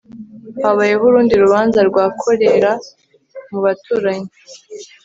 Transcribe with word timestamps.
habayeho 0.63 1.03
urundi 1.09 1.33
rubanza 1.43 1.79
rwa 1.89 2.05
kolera 2.19 2.71
mu 3.49 3.59
baturanyi 3.65 4.31